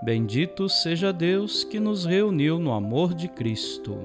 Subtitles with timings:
[0.00, 3.98] Bendito seja Deus que nos reuniu no amor de Cristo.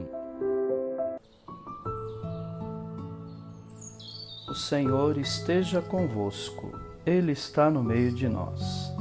[4.49, 6.71] O Senhor esteja convosco,
[7.05, 8.91] Ele está no meio de nós.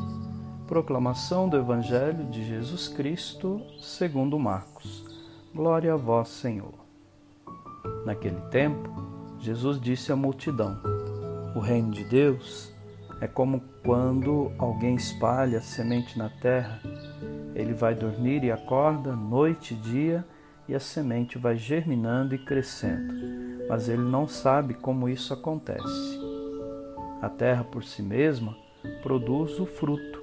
[0.67, 5.05] Proclamação do Evangelho de Jesus Cristo, segundo Marcos.
[5.55, 6.75] Glória a vós, Senhor.
[8.05, 8.91] Naquele tempo,
[9.39, 10.79] Jesus disse à multidão:
[11.55, 12.72] O reino de Deus
[13.23, 16.81] é como quando alguém espalha semente na terra.
[17.55, 20.25] Ele vai dormir e acorda noite e dia
[20.69, 23.15] e a semente vai germinando e crescendo,
[23.69, 26.19] mas ele não sabe como isso acontece.
[27.21, 28.57] A terra por si mesma
[29.05, 30.21] produz o fruto.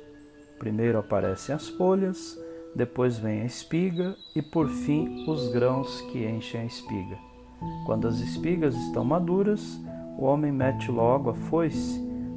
[0.58, 2.38] Primeiro aparecem as folhas,
[2.76, 7.18] depois vem a espiga e por fim os grãos que enchem a espiga.
[7.86, 9.80] Quando as espigas estão maduras,
[10.18, 12.09] o homem mete logo a foice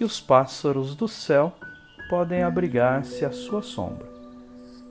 [0.00, 1.52] que os pássaros do céu
[2.08, 4.08] podem abrigar-se à sua sombra.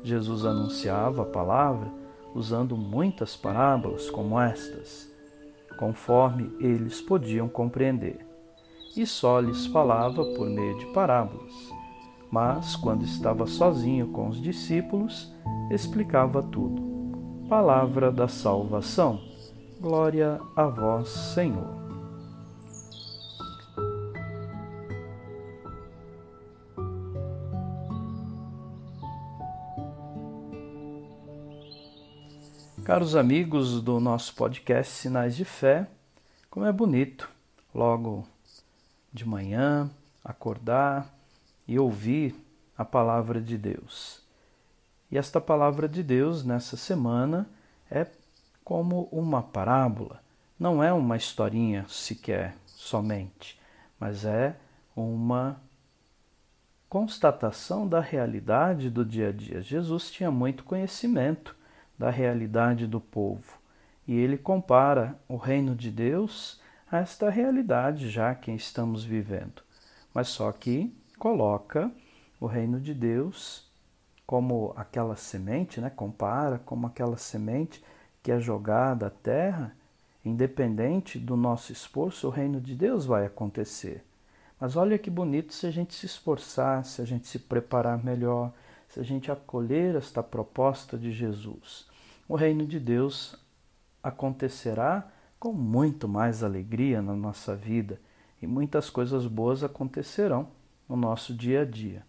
[0.03, 1.91] Jesus anunciava a palavra
[2.35, 5.11] usando muitas parábolas como estas,
[5.79, 8.23] conforme eles podiam compreender,
[8.95, 11.55] e só lhes falava por meio de parábolas.
[12.29, 15.33] Mas, quando estava sozinho com os discípulos,
[15.71, 17.47] explicava tudo.
[17.49, 19.19] Palavra da salvação.
[19.81, 21.88] Glória a vós, Senhor.
[32.89, 35.87] Caros amigos do nosso podcast Sinais de Fé,
[36.49, 37.29] como é bonito
[37.71, 38.27] logo
[39.13, 39.91] de manhã
[40.25, 41.07] acordar
[41.67, 42.35] e ouvir
[42.75, 44.23] a palavra de Deus.
[45.11, 47.47] E esta palavra de Deus nessa semana
[47.91, 48.07] é
[48.63, 50.19] como uma parábola,
[50.59, 53.61] não é uma historinha sequer somente,
[53.99, 54.55] mas é
[54.95, 55.61] uma
[56.89, 59.61] constatação da realidade do dia a dia.
[59.61, 61.58] Jesus tinha muito conhecimento
[61.99, 63.59] da realidade do povo.
[64.07, 69.61] E ele compara o reino de Deus a esta realidade já que estamos vivendo.
[70.13, 71.91] Mas só que coloca
[72.39, 73.69] o reino de Deus
[74.25, 75.89] como aquela semente, né?
[75.89, 77.83] compara como aquela semente
[78.23, 79.75] que é jogada à terra,
[80.23, 84.03] independente do nosso esforço, o reino de Deus vai acontecer.
[84.59, 88.53] Mas olha que bonito se a gente se esforçar, se a gente se preparar melhor,
[88.89, 91.87] se a gente acolher esta proposta de Jesus
[92.29, 93.35] o reino de Deus
[94.03, 97.99] acontecerá com muito mais alegria na nossa vida
[98.39, 100.47] e muitas coisas boas acontecerão
[100.87, 102.05] no nosso dia a dia.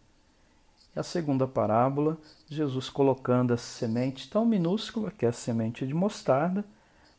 [0.95, 5.95] E a segunda parábola, Jesus colocando essa semente tão minúscula, que é a semente de
[5.95, 6.67] mostarda,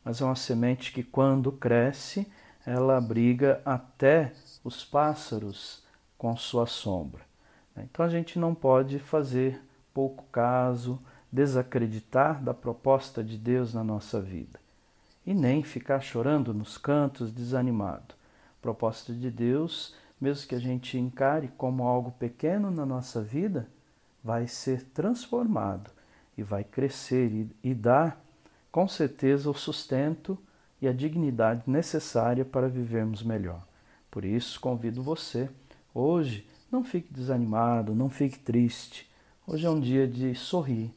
[0.04, 2.30] mas é uma semente que, quando cresce,
[2.64, 5.82] ela abriga até os pássaros
[6.16, 7.31] com sua sombra.
[7.76, 9.60] Então a gente não pode fazer
[9.94, 11.00] pouco caso
[11.30, 14.60] desacreditar da proposta de Deus na nossa vida
[15.26, 18.14] e nem ficar chorando nos cantos desanimado.
[18.60, 23.66] Proposta de Deus, mesmo que a gente encare como algo pequeno na nossa vida,
[24.22, 25.90] vai ser transformado
[26.36, 28.22] e vai crescer e, e dar
[28.70, 30.38] com certeza o sustento
[30.80, 33.62] e a dignidade necessária para vivermos melhor.
[34.10, 35.48] Por isso, convido você,
[35.94, 39.08] hoje, não fique desanimado, não fique triste.
[39.46, 40.90] Hoje é um dia de sorrir,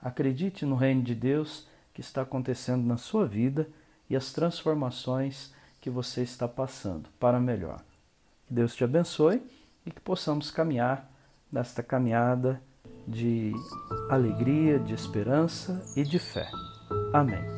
[0.00, 3.68] Acredite no reino de Deus que está acontecendo na sua vida
[4.08, 7.82] e as transformações que você está passando para melhor.
[8.46, 9.42] Que Deus te abençoe
[9.84, 11.10] e que possamos caminhar
[11.50, 12.60] nesta caminhada
[13.06, 13.52] de
[14.08, 16.48] alegria, de esperança e de fé.
[17.12, 17.57] Amém.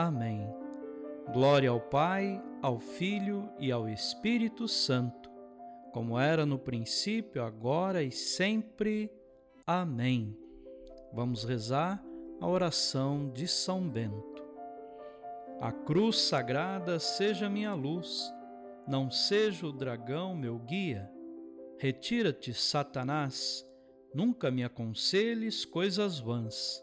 [0.00, 0.48] Amém.
[1.30, 5.30] Glória ao Pai, ao Filho e ao Espírito Santo,
[5.92, 9.12] como era no princípio, agora e sempre.
[9.66, 10.34] Amém.
[11.12, 12.02] Vamos rezar
[12.40, 14.42] a oração de São Bento.
[15.60, 18.32] A cruz sagrada seja minha luz,
[18.88, 21.12] não seja o dragão meu guia.
[21.78, 23.68] Retira-te, Satanás,
[24.14, 26.82] nunca me aconselhes coisas vãs.